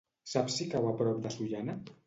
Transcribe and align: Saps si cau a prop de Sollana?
Saps 0.31 0.55
si 0.61 0.67
cau 0.71 0.89
a 0.93 0.95
prop 1.03 1.21
de 1.27 1.35
Sollana? 1.37 1.81